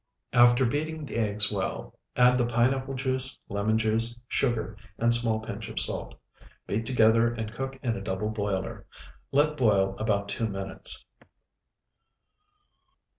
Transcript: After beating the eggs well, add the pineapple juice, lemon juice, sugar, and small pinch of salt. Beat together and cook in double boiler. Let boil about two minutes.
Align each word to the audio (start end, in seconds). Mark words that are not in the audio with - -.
After 0.33 0.65
beating 0.65 1.05
the 1.05 1.15
eggs 1.17 1.51
well, 1.51 1.99
add 2.15 2.39
the 2.39 2.45
pineapple 2.47 2.95
juice, 2.95 3.37
lemon 3.49 3.77
juice, 3.77 4.19
sugar, 4.27 4.75
and 4.97 5.13
small 5.13 5.39
pinch 5.39 5.69
of 5.69 5.79
salt. 5.79 6.19
Beat 6.65 6.87
together 6.87 7.31
and 7.31 7.53
cook 7.53 7.77
in 7.83 8.03
double 8.03 8.29
boiler. 8.31 8.87
Let 9.31 9.57
boil 9.57 9.95
about 9.99 10.27
two 10.27 10.47
minutes. 10.47 11.05